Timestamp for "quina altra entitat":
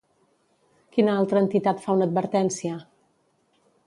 0.95-1.83